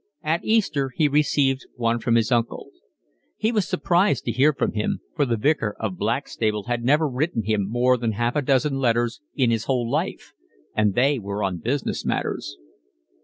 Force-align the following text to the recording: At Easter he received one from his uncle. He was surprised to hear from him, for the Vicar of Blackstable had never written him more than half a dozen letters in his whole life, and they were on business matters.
At 0.23 0.43
Easter 0.43 0.89
he 0.95 1.07
received 1.07 1.67
one 1.75 1.99
from 1.99 2.15
his 2.15 2.31
uncle. 2.31 2.71
He 3.37 3.51
was 3.51 3.67
surprised 3.67 4.25
to 4.25 4.31
hear 4.31 4.51
from 4.51 4.71
him, 4.71 5.01
for 5.15 5.25
the 5.27 5.37
Vicar 5.37 5.75
of 5.79 5.99
Blackstable 5.99 6.63
had 6.63 6.83
never 6.83 7.07
written 7.07 7.43
him 7.43 7.69
more 7.69 7.97
than 7.97 8.13
half 8.13 8.35
a 8.35 8.41
dozen 8.41 8.79
letters 8.79 9.21
in 9.35 9.51
his 9.51 9.65
whole 9.65 9.87
life, 9.87 10.33
and 10.75 10.95
they 10.95 11.19
were 11.19 11.43
on 11.43 11.57
business 11.59 12.03
matters. 12.03 12.57